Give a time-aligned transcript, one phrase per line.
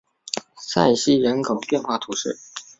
[0.57, 2.39] 塞西人口变化图示